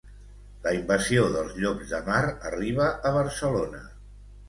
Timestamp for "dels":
1.35-1.53